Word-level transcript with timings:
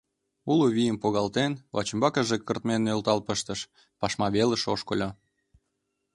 Уло 0.51 0.67
вийым 0.75 0.97
погалтен, 1.03 1.51
вачӱмбакыже 1.75 2.37
кыртмен 2.47 2.81
нӧлтал 2.83 3.19
пыштыш, 3.27 3.59
пашма 3.99 4.27
велыш 4.35 4.63
ошкыльо. 4.73 5.09